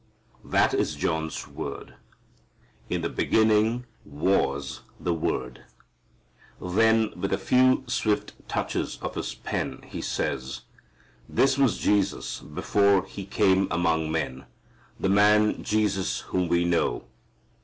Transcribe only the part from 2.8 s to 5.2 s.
"In the beginning was the